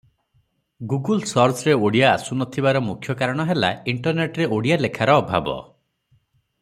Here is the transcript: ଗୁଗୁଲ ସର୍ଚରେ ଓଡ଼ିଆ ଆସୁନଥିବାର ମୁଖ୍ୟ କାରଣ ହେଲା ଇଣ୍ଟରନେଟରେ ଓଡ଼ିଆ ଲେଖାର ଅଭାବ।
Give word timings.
ଗୁଗୁଲ 0.93 1.27
ସର୍ଚରେ 1.31 1.75
ଓଡ଼ିଆ 1.89 2.07
ଆସୁନଥିବାର 2.13 2.81
ମୁଖ୍ୟ 2.87 3.17
କାରଣ 3.21 3.47
ହେଲା 3.51 3.71
ଇଣ୍ଟରନେଟରେ 3.93 4.49
ଓଡ଼ିଆ 4.57 4.79
ଲେଖାର 4.87 5.21
ଅଭାବ। 5.25 5.59